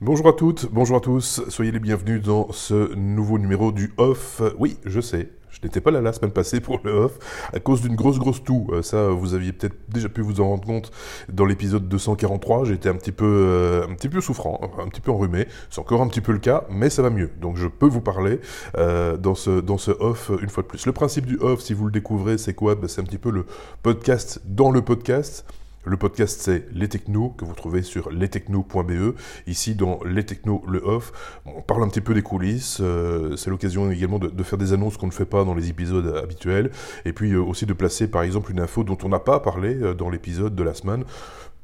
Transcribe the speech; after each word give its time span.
Bonjour 0.00 0.26
à 0.28 0.32
toutes, 0.32 0.68
bonjour 0.72 0.96
à 0.96 1.00
tous, 1.00 1.42
soyez 1.48 1.70
les 1.70 1.78
bienvenus 1.78 2.20
dans 2.20 2.50
ce 2.50 2.94
nouveau 2.96 3.38
numéro 3.38 3.70
du 3.70 3.92
Off. 3.96 4.42
Oui, 4.58 4.76
je 4.84 5.00
sais, 5.00 5.30
je 5.50 5.60
n'étais 5.62 5.80
pas 5.80 5.92
là 5.92 6.00
la 6.00 6.12
semaine 6.12 6.32
passée 6.32 6.60
pour 6.60 6.80
le 6.82 6.90
Off 6.90 7.48
à 7.52 7.60
cause 7.60 7.80
d'une 7.80 7.94
grosse 7.94 8.18
grosse 8.18 8.42
toux. 8.42 8.66
Euh, 8.72 8.82
ça, 8.82 9.08
vous 9.10 9.34
aviez 9.34 9.52
peut-être 9.52 9.76
déjà 9.88 10.08
pu 10.08 10.20
vous 10.20 10.40
en 10.40 10.48
rendre 10.48 10.66
compte 10.66 10.90
dans 11.32 11.46
l'épisode 11.46 11.88
243. 11.88 12.64
J'étais 12.64 12.88
un 12.88 12.96
petit 12.96 13.12
peu, 13.12 13.24
euh, 13.24 14.20
souffrant, 14.20 14.60
un 14.78 14.88
petit 14.88 15.00
peu 15.00 15.12
enrhumé. 15.12 15.46
C'est 15.70 15.80
encore 15.80 16.02
un 16.02 16.08
petit 16.08 16.20
peu 16.20 16.32
le 16.32 16.40
cas, 16.40 16.64
mais 16.68 16.90
ça 16.90 17.00
va 17.00 17.10
mieux. 17.10 17.30
Donc 17.40 17.56
je 17.56 17.68
peux 17.68 17.88
vous 17.88 18.00
parler 18.02 18.40
euh, 18.76 19.16
dans 19.16 19.36
ce 19.36 19.60
dans 19.60 19.78
ce 19.78 19.92
Off 19.92 20.32
une 20.42 20.48
fois 20.48 20.64
de 20.64 20.68
plus. 20.68 20.84
Le 20.86 20.92
principe 20.92 21.24
du 21.24 21.38
Off, 21.38 21.60
si 21.60 21.72
vous 21.72 21.86
le 21.86 21.92
découvrez, 21.92 22.36
c'est 22.36 22.54
quoi? 22.54 22.74
Ben, 22.74 22.88
C'est 22.88 23.00
un 23.00 23.04
petit 23.04 23.18
peu 23.18 23.30
le 23.30 23.46
podcast 23.84 24.42
dans 24.44 24.72
le 24.72 24.82
podcast. 24.82 25.46
Le 25.86 25.98
podcast, 25.98 26.40
c'est 26.40 26.66
Les 26.72 26.88
Technos, 26.88 27.34
que 27.36 27.44
vous 27.44 27.54
trouvez 27.54 27.82
sur 27.82 28.10
lestechnos.be. 28.10 29.14
Ici, 29.46 29.74
dans 29.74 30.00
Les 30.06 30.24
Technos, 30.24 30.64
le 30.66 30.82
off, 30.82 31.40
on 31.44 31.60
parle 31.60 31.82
un 31.82 31.88
petit 31.88 32.00
peu 32.00 32.14
des 32.14 32.22
coulisses. 32.22 32.78
Euh, 32.80 33.36
c'est 33.36 33.50
l'occasion 33.50 33.90
également 33.90 34.18
de, 34.18 34.42
faire 34.42 34.58
des 34.58 34.72
annonces 34.72 34.96
qu'on 34.96 35.08
ne 35.08 35.12
fait 35.12 35.26
pas 35.26 35.44
dans 35.44 35.54
les 35.54 35.68
épisodes 35.68 36.16
habituels. 36.16 36.70
Et 37.04 37.12
puis 37.12 37.32
euh, 37.32 37.42
aussi 37.42 37.66
de 37.66 37.74
placer, 37.74 38.08
par 38.08 38.22
exemple, 38.22 38.50
une 38.50 38.60
info 38.60 38.82
dont 38.82 38.96
on 39.04 39.10
n'a 39.10 39.18
pas 39.18 39.40
parlé 39.40 39.74
euh, 39.74 39.92
dans 39.92 40.08
l'épisode 40.08 40.54
de 40.54 40.62
la 40.62 40.72
semaine 40.72 41.04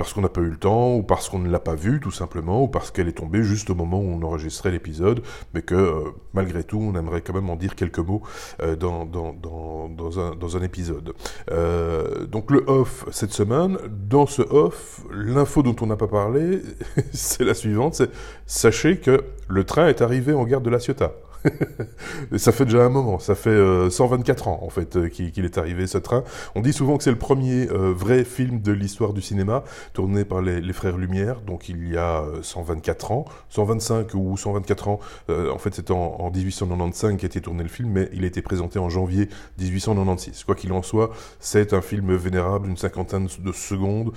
parce 0.01 0.15
qu'on 0.15 0.23
n'a 0.23 0.31
pas 0.31 0.41
eu 0.41 0.49
le 0.49 0.57
temps, 0.57 0.95
ou 0.95 1.03
parce 1.03 1.29
qu'on 1.29 1.41
ne 1.41 1.51
l'a 1.51 1.61
pas 1.61 1.75
vue 1.75 2.01
tout 2.01 2.11
simplement, 2.11 2.63
ou 2.63 2.69
parce 2.69 2.91
qu'elle 2.91 3.07
est 3.07 3.19
tombée 3.19 3.43
juste 3.43 3.69
au 3.69 3.75
moment 3.75 4.01
où 4.01 4.11
on 4.11 4.23
enregistrait 4.23 4.71
l'épisode, 4.71 5.21
mais 5.53 5.61
que 5.61 5.75
euh, 5.75 6.05
malgré 6.33 6.65
tout, 6.65 6.79
on 6.79 6.99
aimerait 6.99 7.21
quand 7.21 7.35
même 7.35 7.51
en 7.51 7.57
dire 7.57 7.75
quelques 7.75 7.99
mots 7.99 8.23
euh, 8.63 8.77
dans, 8.77 10.57
un 10.57 10.63
épisode. 10.63 11.13
Euh, 11.51 12.25
donc 12.25 12.51
le 12.51 12.65
off 12.67 13.05
cette 13.11 13.35
semaine, 13.35 13.77
dans 14.09 14.25
ce 14.25 14.41
off, 14.41 15.03
l'info 15.13 15.63
dont 15.63 15.77
on 15.83 15.87
n'a 15.89 15.97
pas 15.97 16.09
parlé, 16.09 16.63
c'est 17.13 17.45
la 17.45 17.53
suivante, 17.53 17.95
c'est 17.95 18.11
sachez 18.47 19.01
que 19.01 19.23
le 19.49 19.65
train 19.65 19.89
est 19.89 20.01
arrivé 20.01 20.33
en 20.33 20.45
gare 20.45 20.63
de 20.63 20.71
La 20.71 20.79
Ciotat. 20.79 21.13
ça 22.37 22.53
fait 22.53 22.65
déjà 22.65 22.85
un 22.85 22.89
moment, 22.89 23.19
ça 23.19 23.35
fait 23.35 23.91
124 23.91 24.49
euh, 24.49 24.51
ans 24.51 24.61
en 24.63 24.71
fait 24.71 24.97
euh, 24.97 25.09
qu'il 25.09 25.45
est 25.45 25.59
arrivé 25.59 25.87
ce 25.87 25.99
train. 25.99 26.25
On 26.55 26.61
dit 26.61 26.73
souvent 26.73 26.97
que 26.97 27.05
c'est 27.05 27.11
le 27.11 27.19
premier 27.19 27.69
euh, 27.71 27.93
vrai 27.93 28.25
film 28.25 28.61
de 28.61 28.73
l'histoire 28.73 29.13
du 29.13 29.23
cinéma 29.23 29.65
tourné 29.93 30.25
par 30.25 30.43
les, 30.43 30.73
frères 30.73 30.97
Lumière, 30.97 31.41
donc 31.41 31.69
il 31.69 31.89
y 31.89 31.97
a 31.97 32.23
124 32.43 33.13
ans, 33.13 33.25
125 33.49 34.15
ou 34.15 34.37
124 34.37 34.89
ans. 34.89 35.01
en 35.29 35.59
fait, 35.59 35.75
c'est 35.75 35.91
en, 35.91 36.31
1895 36.31 37.17
qu'a 37.17 37.27
été 37.27 37.41
tourné 37.41 37.65
le 37.65 37.69
film, 37.69 37.91
mais 37.91 38.09
il 38.13 38.23
a 38.23 38.27
été 38.27 38.41
présenté 38.41 38.79
en 38.79 38.89
janvier 38.89 39.29
1896. 39.59 40.45
Quoi 40.45 40.55
qu'il 40.55 40.73
en 40.73 40.83
soit, 40.83 41.11
c'est 41.41 41.73
un 41.73 41.81
film 41.81 42.15
vénérable, 42.15 42.69
une 42.69 42.77
cinquantaine 42.77 43.29
de 43.41 43.53
secondes, 43.53 44.13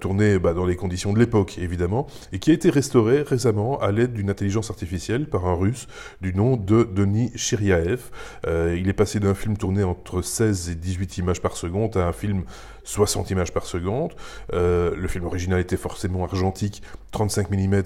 tourné 0.00 0.38
bah, 0.38 0.54
dans 0.54 0.66
les 0.66 0.76
conditions 0.76 1.12
de 1.12 1.18
l'époque 1.18 1.56
évidemment, 1.58 2.06
et 2.32 2.40
qui 2.40 2.50
a 2.50 2.54
été 2.54 2.68
restauré 2.68 3.22
récemment 3.22 3.78
à 3.78 3.92
l'aide 3.92 4.12
d'une 4.12 4.28
intelligence 4.28 4.70
artificielle 4.70 5.26
par 5.26 5.46
un 5.46 5.54
Russe 5.54 5.86
du 6.20 6.34
nom 6.34 6.56
de 6.64 6.84
Denis 6.84 7.32
Chiriaev. 7.36 8.10
Euh, 8.46 8.76
il 8.78 8.88
est 8.88 8.94
passé 8.94 9.20
d'un 9.20 9.34
film 9.34 9.56
tourné 9.56 9.84
entre 9.84 10.22
16 10.22 10.70
et 10.70 10.74
18 10.74 11.18
images 11.18 11.40
par 11.40 11.56
seconde 11.56 11.96
à 11.96 12.06
un 12.06 12.12
film 12.12 12.44
60 12.84 13.30
images 13.30 13.52
par 13.52 13.64
seconde. 13.64 14.12
Euh, 14.52 14.94
le 14.96 15.08
film 15.08 15.24
original 15.24 15.60
était 15.60 15.76
forcément 15.76 16.24
argentique, 16.24 16.82
35 17.12 17.50
mm. 17.50 17.82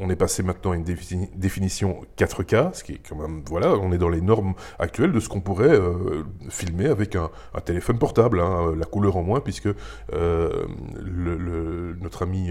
On 0.00 0.08
est 0.10 0.16
passé 0.16 0.42
maintenant 0.42 0.72
à 0.72 0.76
une 0.76 0.84
définition 0.84 2.00
4K, 2.18 2.74
ce 2.74 2.84
qui 2.84 2.92
est 2.92 3.00
quand 3.06 3.16
même, 3.16 3.42
voilà, 3.46 3.74
on 3.74 3.92
est 3.92 3.98
dans 3.98 4.08
les 4.08 4.22
normes 4.22 4.54
actuelles 4.78 5.12
de 5.12 5.20
ce 5.20 5.28
qu'on 5.28 5.40
pourrait 5.40 5.68
euh, 5.68 6.24
filmer 6.48 6.86
avec 6.86 7.14
un, 7.16 7.30
téléphone 7.64 7.98
portable, 7.98 8.40
hein, 8.40 8.74
la 8.78 8.86
couleur 8.86 9.16
en 9.16 9.22
moins, 9.22 9.40
puisque 9.40 9.68
notre 12.00 12.22
ami 12.22 12.50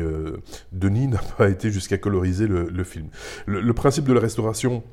Denis 0.71 1.07
n'a 1.15 1.21
pas 1.37 1.49
été 1.49 1.71
jusqu'à 1.71 1.97
coloriser 1.97 2.47
le, 2.47 2.83
film. 2.83 3.07
le 3.45 3.73
principe 3.73 4.05
de 4.05 4.13
la 4.13 4.19
restauration 4.19 4.83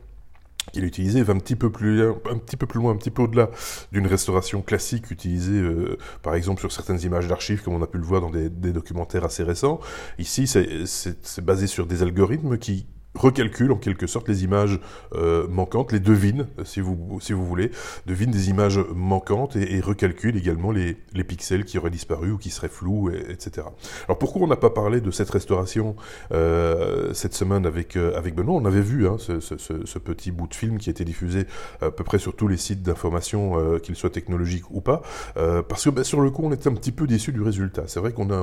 qu'il 0.72 0.84
utilisé 0.84 1.22
va 1.22 1.32
un 1.32 1.38
petit 1.38 1.56
peu 1.56 1.70
plus 1.70 2.02
un 2.02 2.38
petit 2.38 2.56
peu 2.56 2.66
plus 2.66 2.80
loin, 2.80 2.92
un 2.92 2.96
petit 2.96 3.10
peu 3.10 3.22
au-delà 3.22 3.50
d'une 3.90 4.06
restauration 4.06 4.62
classique 4.62 5.10
utilisée 5.10 5.60
euh, 5.60 5.98
par 6.22 6.34
exemple 6.34 6.60
sur 6.60 6.70
certaines 6.70 7.00
images 7.00 7.26
d'archives 7.26 7.62
comme 7.62 7.74
on 7.74 7.82
a 7.82 7.86
pu 7.86 7.98
le 7.98 8.04
voir 8.04 8.20
dans 8.20 8.30
des, 8.30 8.48
des 8.48 8.72
documentaires 8.72 9.24
assez 9.24 9.42
récents. 9.42 9.80
Ici, 10.18 10.46
c'est 10.46 11.44
basé 11.44 11.66
sur 11.66 11.86
des 11.86 12.02
algorithmes 12.02 12.58
qui 12.58 12.86
recalcule 13.14 13.72
en 13.72 13.76
quelque 13.76 14.06
sorte 14.06 14.28
les 14.28 14.44
images 14.44 14.80
euh, 15.14 15.46
manquantes, 15.48 15.92
les 15.92 16.00
devine, 16.00 16.46
si 16.64 16.80
vous, 16.80 17.18
si 17.20 17.32
vous 17.32 17.44
voulez, 17.44 17.70
devine 18.06 18.30
des 18.30 18.48
images 18.48 18.80
manquantes 18.94 19.56
et, 19.56 19.76
et 19.76 19.80
recalcule 19.80 20.36
également 20.36 20.70
les, 20.70 20.96
les, 21.12 21.24
pixels 21.24 21.64
qui 21.64 21.78
auraient 21.78 21.90
disparu 21.90 22.32
ou 22.32 22.38
qui 22.38 22.50
seraient 22.50 22.68
flous, 22.68 23.10
etc. 23.10 23.66
Alors 24.08 24.18
pourquoi 24.18 24.42
on 24.42 24.46
n'a 24.46 24.56
pas 24.56 24.70
parlé 24.70 25.00
de 25.00 25.10
cette 25.10 25.30
restauration 25.30 25.94
euh, 26.32 27.12
cette 27.12 27.34
semaine 27.34 27.66
avec, 27.66 27.96
euh, 27.96 28.16
avec 28.16 28.34
Benoît? 28.34 28.54
On 28.54 28.64
avait 28.64 28.80
vu 28.80 29.06
hein, 29.06 29.16
ce, 29.18 29.40
ce, 29.40 29.98
petit 29.98 30.32
bout 30.32 30.48
de 30.48 30.54
film 30.54 30.78
qui 30.78 30.90
été 30.90 31.04
diffusé 31.04 31.46
à 31.80 31.90
peu 31.90 32.02
près 32.02 32.18
sur 32.18 32.34
tous 32.34 32.48
les 32.48 32.56
sites 32.56 32.82
d'information, 32.82 33.78
qu'ils 33.80 33.94
soient 33.94 34.10
technologiques 34.10 34.68
ou 34.70 34.80
pas, 34.80 35.02
parce 35.34 35.84
que 35.84 35.90
bah, 35.90 36.02
sur 36.02 36.20
le 36.20 36.30
coup 36.30 36.42
on 36.44 36.52
était 36.52 36.68
un 36.68 36.74
petit 36.74 36.92
peu 36.92 37.06
déçu 37.06 37.32
du 37.32 37.40
résultat. 37.40 37.84
C'est 37.86 38.00
vrai 38.00 38.12
qu'on 38.12 38.30
a 38.30 38.42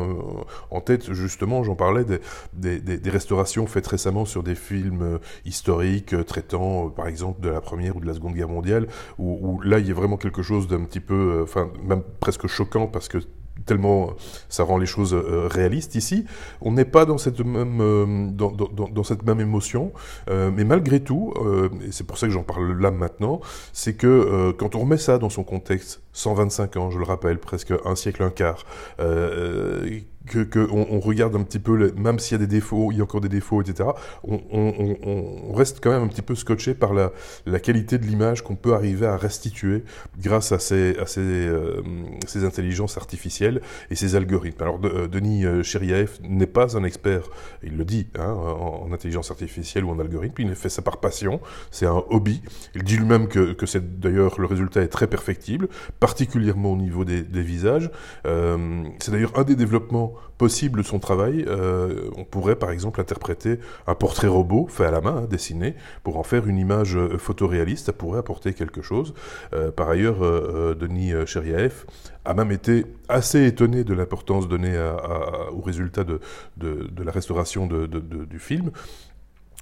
en 0.69 0.81
tête 0.81 1.11
justement, 1.11 1.63
j'en 1.63 1.75
parlais, 1.75 2.05
des, 2.05 2.79
des, 2.79 2.97
des 2.97 3.09
restaurations 3.09 3.67
faites 3.67 3.87
récemment 3.87 4.25
sur 4.25 4.43
des 4.43 4.55
films 4.59 5.01
euh, 5.01 5.17
historiques 5.45 6.13
euh, 6.13 6.23
traitant, 6.23 6.87
euh, 6.87 6.89
par 6.89 7.07
exemple, 7.07 7.41
de 7.41 7.49
la 7.49 7.61
Première 7.61 7.95
ou 7.95 7.99
de 7.99 8.05
la 8.05 8.13
Seconde 8.13 8.35
Guerre 8.35 8.49
mondiale, 8.49 8.87
où, 9.17 9.59
là, 9.61 9.79
il 9.79 9.87
y 9.87 9.91
a 9.91 9.93
vraiment 9.93 10.17
quelque 10.17 10.43
chose 10.43 10.67
d'un 10.67 10.83
petit 10.83 10.99
peu, 10.99 11.41
enfin, 11.43 11.71
même 11.83 12.03
presque 12.19 12.47
choquant, 12.47 12.87
parce 12.87 13.07
que 13.07 13.17
tellement 13.65 14.11
ça 14.47 14.63
rend 14.63 14.77
les 14.77 14.85
choses 14.85 15.13
réalistes 15.13 15.95
ici. 15.95 16.25
On 16.61 16.71
n'est 16.71 16.85
pas 16.85 17.05
dans 17.05 17.17
cette 17.17 17.41
même, 17.41 18.33
dans, 18.33 18.51
dans, 18.51 18.87
dans, 18.87 19.03
cette 19.03 19.23
même 19.23 19.41
émotion, 19.41 19.91
mais 20.29 20.63
malgré 20.63 21.01
tout, 21.01 21.33
et 21.85 21.91
c'est 21.91 22.05
pour 22.05 22.17
ça 22.17 22.27
que 22.27 22.33
j'en 22.33 22.43
parle 22.43 22.79
là 22.79 22.89
maintenant, 22.89 23.41
c'est 23.73 23.95
que 23.95 24.51
quand 24.57 24.75
on 24.75 24.79
remet 24.79 24.97
ça 24.97 25.17
dans 25.17 25.29
son 25.29 25.43
contexte, 25.43 26.01
125 26.19 26.77
ans, 26.77 26.91
je 26.91 26.97
le 26.97 27.05
rappelle, 27.05 27.39
presque 27.39 27.73
un 27.85 27.95
siècle, 27.95 28.23
un 28.23 28.29
quart, 28.29 28.65
que, 30.29 30.67
on, 30.71 30.99
regarde 30.99 31.35
un 31.35 31.43
petit 31.43 31.59
peu, 31.59 31.91
même 31.95 32.19
s'il 32.19 32.33
y 32.33 32.43
a 32.43 32.45
des 32.45 32.47
défauts, 32.47 32.91
il 32.91 32.97
y 32.97 33.01
a 33.01 33.03
encore 33.03 33.21
des 33.21 33.29
défauts, 33.29 33.61
etc. 33.61 33.89
On, 34.23 35.53
reste 35.53 35.79
quand 35.81 35.91
même 35.91 36.03
un 36.03 36.07
petit 36.07 36.21
peu 36.21 36.35
scotché 36.35 36.73
par 36.73 36.93
la, 36.93 37.11
la 37.45 37.59
qualité 37.59 37.97
de 37.97 38.05
l'image 38.05 38.43
qu'on 38.43 38.55
peut 38.55 38.73
arriver 38.73 39.07
à 39.07 39.17
restituer 39.17 39.83
grâce 40.19 40.51
à 40.51 40.59
ces, 40.59 40.97
à 40.97 41.05
ces, 41.05 41.21
euh, 41.21 41.81
ces 42.27 42.45
intelligences 42.45 42.97
artificielles 42.97 43.61
et 43.89 43.95
ces 43.95 44.15
algorithmes. 44.15 44.61
Alors 44.61 44.79
euh, 44.83 45.07
Denis 45.07 45.45
euh, 45.45 45.63
Chérieff 45.63 46.19
n'est 46.21 46.47
pas 46.47 46.77
un 46.77 46.83
expert, 46.83 47.23
il 47.63 47.77
le 47.77 47.85
dit, 47.85 48.07
hein, 48.17 48.31
en, 48.31 48.91
intelligence 48.93 49.31
artificielle 49.31 49.83
ou 49.85 49.91
en 49.91 49.99
algorithme, 49.99 50.41
il 50.41 50.55
fait 50.55 50.69
ça 50.69 50.81
par 50.81 50.97
passion, 50.97 51.41
c'est 51.71 51.85
un 51.85 52.03
hobby. 52.09 52.41
Il 52.75 52.83
dit 52.83 52.97
lui-même 52.97 53.27
que, 53.27 53.53
que 53.53 53.65
c'est 53.65 53.99
d'ailleurs 53.99 54.39
le 54.39 54.45
résultat 54.45 54.81
est 54.81 54.87
très 54.87 55.07
perfectible, 55.07 55.67
particulièrement 56.09 56.71
au 56.71 56.75
niveau 56.75 57.05
des, 57.05 57.21
visages. 57.43 57.91
Euh, 58.25 58.83
c'est 58.99 59.11
d'ailleurs 59.11 59.37
un 59.37 59.43
des 59.43 59.55
développements 59.55 60.15
possible 60.39 60.79
de 60.79 60.83
son 60.83 60.97
travail. 60.97 61.45
Euh, 61.47 62.09
on 62.17 62.23
pourrait 62.23 62.55
par 62.55 62.71
exemple 62.71 62.99
interpréter 62.99 63.59
un 63.85 63.93
portrait 63.93 64.27
robot 64.27 64.65
fait 64.69 64.85
à 64.85 64.91
la 64.91 65.01
main, 65.01 65.17
hein, 65.17 65.27
dessiné, 65.29 65.75
pour 66.01 66.17
en 66.17 66.23
faire 66.23 66.47
une 66.47 66.57
image 66.57 66.97
euh, 66.97 67.19
photoréaliste. 67.19 67.85
Ça 67.85 67.93
pourrait 67.93 68.17
apporter 68.17 68.53
quelque 68.53 68.81
chose. 68.81 69.13
Par 69.75 69.87
ailleurs, 69.89 70.19
Denis 70.75 71.11
Cheriaef 71.27 71.85
a 72.25 72.33
même 72.33 72.51
été 72.51 72.85
assez 73.07 73.45
étonné 73.45 73.83
de 73.83 73.93
l'importance 73.93 74.47
donnée 74.47 74.77
au 75.51 75.61
résultat 75.61 76.03
de, 76.03 76.19
la 76.57 77.11
restauration 77.11 77.67
du 77.67 78.39
film. 78.39 78.71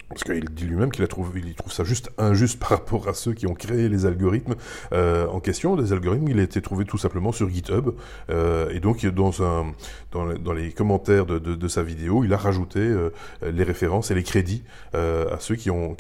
Parce 0.09 0.23
qu'il 0.23 0.45
dit 0.45 0.66
lui-même 0.66 0.90
qu'il 0.90 1.06
trouve, 1.07 1.34
ça 1.68 1.84
juste 1.84 2.12
injuste 2.18 2.59
par 2.62 2.69
rapport 2.69 3.07
à 3.09 3.13
ceux 3.13 3.34
qui 3.34 3.45
ont 3.45 3.53
créé 3.53 3.90
les 3.90 4.06
algorithmes 4.06 4.56
euh, 4.94 5.28
en 5.28 5.40
question. 5.40 5.75
Des 5.75 5.91
algorithmes, 5.91 6.29
il 6.29 6.40
a 6.40 6.44
été 6.44 6.62
trouvé 6.62 6.85
tout 6.85 6.97
simplement 6.97 7.31
sur 7.31 7.50
GitHub. 7.50 7.90
Euh, 8.29 8.69
et 8.69 8.79
donc, 8.79 9.06
dans, 9.06 10.53
les 10.53 10.72
commentaires 10.72 11.25
de, 11.25 11.68
sa 11.68 11.84
vidéo, 11.84 12.23
il 12.23 12.34
a 12.34 12.38
rajouté 12.38 12.79
euh, 12.79 13.09
les 13.44 13.63
références 13.63 14.09
et 14.12 14.16
les 14.16 14.23
crédits 14.23 14.63
à 14.94 15.39
ceux 15.39 15.56
qui 15.56 15.69
ont, 15.69 15.95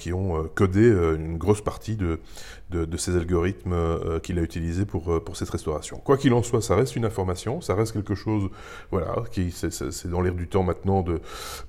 codé 0.55 0.87
une 1.17 1.37
grosse 1.37 1.61
partie 1.61 1.97
de, 1.97 2.19
ces 2.97 3.15
algorithmes 3.15 3.75
qu'il 4.23 4.39
a 4.39 4.41
utilisés 4.41 4.85
pour, 4.85 5.21
cette 5.33 5.49
restauration. 5.49 5.97
Quoi 5.97 6.17
qu'il 6.17 6.33
en 6.33 6.43
soit, 6.43 6.61
ça 6.61 6.75
reste 6.75 6.95
une 6.95 7.05
information, 7.05 7.59
ça 7.61 7.75
reste 7.75 7.91
quelque 7.91 8.15
chose, 8.15 8.49
voilà, 8.91 9.15
qui 9.31 9.51
c'est 9.51 10.07
dans 10.07 10.21
l'air 10.21 10.33
du 10.33 10.47
temps 10.47 10.63
maintenant 10.63 11.03
de, 11.03 11.19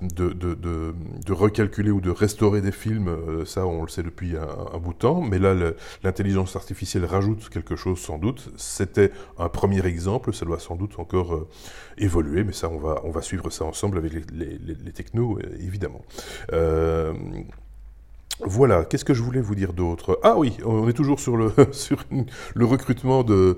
de 0.01 1.33
recalculer 1.33 1.91
ou 1.91 2.01
de 2.01 2.09
restaurer 2.09 2.28
des 2.35 2.71
films, 2.71 3.07
euh, 3.07 3.45
ça 3.45 3.65
on 3.65 3.81
le 3.83 3.89
sait 3.89 4.03
depuis 4.03 4.35
un, 4.37 4.77
bout 4.77 4.93
de 4.93 4.97
temps, 4.99 5.21
mais 5.21 5.39
là 5.39 5.53
l'intelligence 6.03 6.55
artificielle 6.55 7.05
rajoute 7.05 7.49
quelque 7.49 7.75
chose 7.75 7.99
sans 7.99 8.17
doute. 8.17 8.49
C'était 8.57 9.11
un 9.37 9.49
premier 9.49 9.85
exemple, 9.85 10.33
ça 10.33 10.45
doit 10.45 10.59
sans 10.59 10.75
doute 10.75 10.99
encore 10.99 11.35
euh, 11.35 11.47
évoluer, 11.97 12.43
mais 12.43 12.53
ça 12.53 12.69
on 12.69 12.77
va, 12.77 13.01
on 13.03 13.11
va 13.11 13.21
suivre 13.21 13.49
ça 13.49 13.65
ensemble 13.65 13.97
avec 13.97 14.13
les, 14.13 14.91
technos, 14.93 15.39
euh, 15.39 15.57
évidemment. 15.59 16.01
Voilà, 18.41 18.85
qu'est-ce 18.85 19.03
que 19.03 19.13
je 19.13 19.21
voulais 19.21 19.41
vous 19.41 19.55
dire 19.55 19.73
d'autre? 19.73 20.19
Ah 20.23 20.35
oui, 20.37 20.57
on 20.65 20.87
est 20.87 20.93
toujours 20.93 21.19
sur 21.19 21.35
le, 21.35 21.47
recrutement 22.65 23.23
de, 23.23 23.57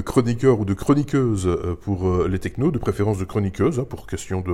chroniqueurs 0.00 0.60
ou 0.60 0.64
de 0.64 0.74
chroniqueuses 0.74 1.46
euh, 1.46 1.76
pour 1.80 2.08
euh, 2.08 2.28
les 2.28 2.38
technos, 2.38 2.70
de 2.70 2.78
préférence 2.78 3.18
de 3.18 3.24
chroniqueuses, 3.24 3.80
hein, 3.80 3.86
pour 3.88 4.06
question 4.06 4.40
de, 4.40 4.52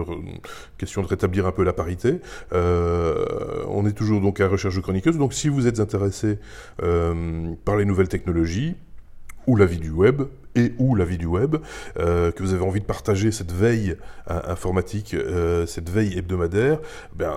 question 0.79 1.03
de 1.03 1.07
rétablir 1.07 1.47
un 1.47 1.53
peu 1.53 1.65
la 1.65 1.75
parité. 1.75 2.21
Euh, 2.53 3.25
on 3.69 3.87
est 3.87 3.93
toujours 3.93 4.21
donc 4.21 4.41
à 4.41 4.49
recherche 4.49 4.77
de 4.77 4.81
chroniqueuses, 4.81 5.19
donc 5.19 5.35
si 5.35 5.49
vous 5.49 5.67
êtes 5.67 5.81
intéressé 5.81 6.39
euh, 6.83 7.53
par 7.65 7.77
les 7.77 7.85
nouvelles 7.85 8.09
technologies, 8.09 8.75
ou 9.49 9.57
la 9.57 9.65
vie 9.65 9.79
du 9.79 9.91
web, 9.91 10.23
et 10.55 10.73
ou 10.79 10.95
la 10.95 11.05
vie 11.05 11.17
du 11.17 11.27
web, 11.27 11.57
euh, 11.99 12.31
que 12.33 12.43
vous 12.43 12.53
avez 12.53 12.65
envie 12.65 12.81
de 12.81 12.85
partager 12.85 13.33
cette 13.33 13.53
veille 13.53 13.97
euh, 14.31 14.41
informatique, 14.45 15.15
euh, 15.15 15.67
cette 15.67 15.89
veille 15.89 16.19
hebdomadaire, 16.19 16.81
ben, 17.15 17.35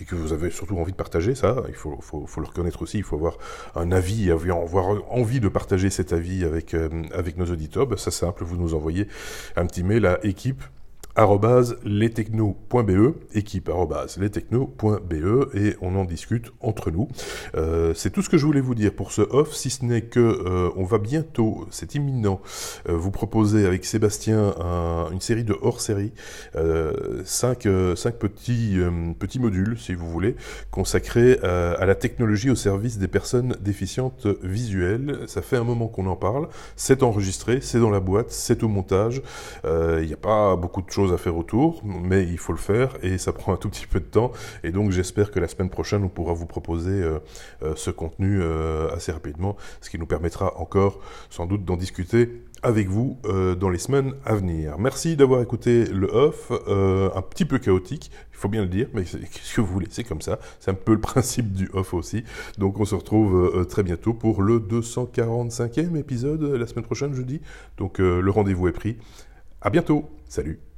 et 0.00 0.04
que 0.04 0.16
vous 0.16 0.32
avez 0.32 0.50
surtout 0.50 0.76
envie 0.76 0.92
de 0.92 0.96
partager 0.96 1.34
ça, 1.34 1.62
il 1.68 1.74
faut, 1.74 1.98
faut, 2.00 2.40
le 2.40 2.46
reconnaître 2.46 2.82
aussi, 2.82 2.98
il 2.98 3.04
faut 3.04 3.16
avoir 3.16 3.38
un 3.76 3.92
avis, 3.92 4.30
avoir 4.30 4.96
envie 5.12 5.40
de 5.40 5.48
partager 5.48 5.88
cet 5.88 6.12
avis 6.12 6.44
avec, 6.44 6.74
avec 7.14 7.36
nos 7.36 7.46
auditeurs, 7.46 7.86
ben, 7.86 7.96
ça 7.96 8.10
simple, 8.10 8.42
vous 8.42 8.56
nous 8.56 8.74
envoyez 8.74 9.06
un 9.56 9.66
petit 9.66 9.84
mail 9.84 10.06
à 10.06 10.18
équipe 10.24 10.62
lestechno.be, 11.84 13.14
équipe 13.34 13.70
lestechno.be, 14.18 15.50
et 15.54 15.76
on 15.80 15.96
en 15.96 16.04
discute 16.04 16.52
entre 16.60 16.90
nous. 16.90 17.08
Euh, 17.54 17.92
c'est 17.94 18.10
tout 18.10 18.22
ce 18.22 18.28
que 18.28 18.38
je 18.38 18.46
voulais 18.46 18.60
vous 18.60 18.74
dire 18.74 18.92
pour 18.92 19.12
ce 19.12 19.22
off, 19.22 19.52
si 19.54 19.70
ce 19.70 19.84
n'est 19.84 20.02
que 20.02 20.20
euh, 20.20 20.70
on 20.76 20.84
va 20.84 20.98
bientôt, 20.98 21.66
c'est 21.70 21.94
imminent, 21.94 22.40
euh, 22.88 22.96
vous 22.96 23.10
proposer 23.10 23.66
avec 23.66 23.84
Sébastien 23.84 24.54
un, 24.60 25.10
une 25.12 25.20
série 25.20 25.44
de 25.44 25.56
hors-série, 25.60 26.12
euh, 26.56 27.22
cinq, 27.24 27.66
euh, 27.66 27.96
cinq 27.96 28.14
petits, 28.14 28.78
petits 29.18 29.40
modules, 29.40 29.78
si 29.78 29.94
vous 29.94 30.08
voulez, 30.10 30.36
consacrés 30.70 31.38
à 31.42 31.84
la 31.86 31.94
technologie 31.94 32.50
au 32.50 32.54
service 32.54 32.98
des 32.98 33.08
personnes 33.08 33.56
déficientes 33.60 34.26
visuelles. 34.42 35.20
Ça 35.26 35.42
fait 35.42 35.56
un 35.56 35.64
moment 35.64 35.88
qu'on 35.88 36.06
en 36.06 36.16
parle, 36.16 36.48
c'est 36.76 37.02
enregistré, 37.02 37.60
c'est 37.60 37.80
dans 37.80 37.90
la 37.90 38.00
boîte, 38.00 38.30
c'est 38.30 38.62
au 38.62 38.68
montage, 38.68 39.22
il 39.64 40.06
n'y 40.06 40.12
a 40.12 40.16
pas 40.16 40.56
beaucoup 40.56 40.82
de 40.82 40.90
choses 40.90 41.09
à 41.12 41.18
faire 41.18 41.36
autour, 41.36 41.82
mais 41.84 42.24
il 42.24 42.38
faut 42.38 42.52
le 42.52 42.58
faire 42.58 42.96
et 43.02 43.18
ça 43.18 43.32
prend 43.32 43.52
un 43.52 43.56
tout 43.56 43.68
petit 43.68 43.86
peu 43.86 44.00
de 44.00 44.04
temps. 44.04 44.32
Et 44.64 44.72
donc 44.72 44.90
j'espère 44.90 45.30
que 45.30 45.40
la 45.40 45.48
semaine 45.48 45.70
prochaine, 45.70 46.04
on 46.04 46.08
pourra 46.08 46.32
vous 46.32 46.46
proposer 46.46 47.02
euh, 47.02 47.18
euh, 47.62 47.74
ce 47.76 47.90
contenu 47.90 48.40
euh, 48.40 48.88
assez 48.94 49.12
rapidement, 49.12 49.56
ce 49.80 49.90
qui 49.90 49.98
nous 49.98 50.06
permettra 50.06 50.58
encore 50.58 51.00
sans 51.30 51.46
doute 51.46 51.64
d'en 51.64 51.76
discuter 51.76 52.42
avec 52.62 52.88
vous 52.88 53.16
dans 53.58 53.70
les 53.70 53.78
semaines 53.78 54.12
à 54.26 54.34
venir. 54.34 54.78
Merci 54.78 55.16
d'avoir 55.16 55.40
écouté 55.40 55.86
le 55.86 56.08
off, 56.08 56.50
un 56.50 57.22
petit 57.22 57.46
peu 57.46 57.58
chaotique, 57.58 58.10
il 58.32 58.36
faut 58.36 58.50
bien 58.50 58.60
le 58.60 58.68
dire, 58.68 58.86
mais 58.92 59.04
qu'est-ce 59.04 59.54
que 59.54 59.62
vous 59.62 59.72
voulez, 59.72 59.86
c'est 59.88 60.04
comme 60.04 60.20
ça, 60.20 60.38
c'est 60.58 60.70
un 60.70 60.74
peu 60.74 60.92
le 60.92 61.00
principe 61.00 61.52
du 61.54 61.70
off 61.72 61.94
aussi. 61.94 62.22
Donc 62.58 62.78
on 62.78 62.84
se 62.84 62.94
retrouve 62.94 63.66
très 63.66 63.82
bientôt 63.82 64.12
pour 64.12 64.42
le 64.42 64.58
245e 64.58 65.96
épisode 65.96 66.42
la 66.42 66.66
semaine 66.66 66.84
prochaine 66.84 67.14
jeudi. 67.14 67.40
Donc 67.78 67.96
le 67.96 68.30
rendez-vous 68.30 68.68
est 68.68 68.72
pris. 68.72 68.98
À 69.62 69.70
bientôt. 69.70 70.08
Salut. 70.28 70.69